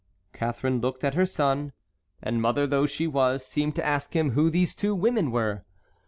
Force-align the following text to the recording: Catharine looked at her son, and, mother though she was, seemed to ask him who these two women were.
Catharine 0.33 0.81
looked 0.81 1.03
at 1.03 1.13
her 1.13 1.27
son, 1.27 1.73
and, 2.23 2.41
mother 2.41 2.65
though 2.65 2.87
she 2.87 3.05
was, 3.05 3.45
seemed 3.45 3.75
to 3.75 3.85
ask 3.85 4.15
him 4.15 4.31
who 4.31 4.49
these 4.49 4.73
two 4.73 4.95
women 4.95 5.29
were. 5.29 5.63